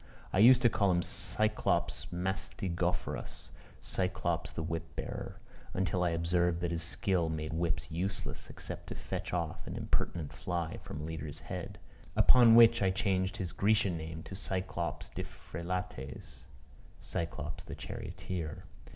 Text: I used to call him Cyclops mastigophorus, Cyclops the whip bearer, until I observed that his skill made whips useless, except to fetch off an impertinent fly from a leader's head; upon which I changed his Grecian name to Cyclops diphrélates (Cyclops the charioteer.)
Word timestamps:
I 0.33 0.39
used 0.39 0.63
to 0.63 0.67
call 0.71 0.89
him 0.89 1.03
Cyclops 1.03 2.07
mastigophorus, 2.11 3.51
Cyclops 3.81 4.51
the 4.51 4.63
whip 4.63 4.95
bearer, 4.95 5.39
until 5.75 6.03
I 6.03 6.09
observed 6.09 6.59
that 6.61 6.71
his 6.71 6.81
skill 6.81 7.29
made 7.29 7.53
whips 7.53 7.91
useless, 7.91 8.49
except 8.49 8.87
to 8.87 8.95
fetch 8.95 9.31
off 9.31 9.67
an 9.67 9.75
impertinent 9.75 10.33
fly 10.33 10.77
from 10.77 11.01
a 11.01 11.03
leader's 11.03 11.41
head; 11.41 11.77
upon 12.15 12.55
which 12.55 12.81
I 12.81 12.89
changed 12.89 13.37
his 13.37 13.51
Grecian 13.51 13.95
name 13.95 14.23
to 14.23 14.33
Cyclops 14.35 15.11
diphrélates 15.15 16.45
(Cyclops 16.99 17.63
the 17.63 17.75
charioteer.) 17.75 18.63